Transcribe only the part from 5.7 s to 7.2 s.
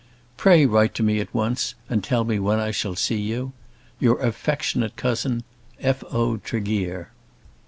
F. O. TREGEAR.